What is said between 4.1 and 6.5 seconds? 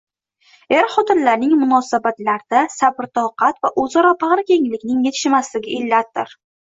bag‘rikenglikning yetishmasligi illatdir.